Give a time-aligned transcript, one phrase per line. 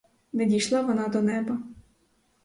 [0.33, 1.59] Не дійшла вона до неба!